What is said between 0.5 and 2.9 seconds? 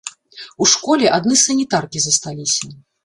У школе адны санітаркі засталіся.